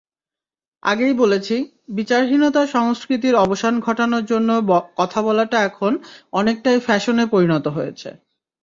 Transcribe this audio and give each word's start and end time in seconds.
আগেই 0.83 1.13
বলেছি, 1.13 1.55
বিচারহীনতার 1.89 2.67
সংস্কৃতির 2.67 3.35
অবসান 3.35 3.73
ঘটানোর 3.79 4.23
কথা 4.97 5.19
বলাটা 5.21 5.57
এখন 5.63 5.91
অনেকটাই 6.33 6.79
ফ্যাশনে 6.79 7.25
পরিণত 7.25 7.65
হয়েছে। 7.67 8.09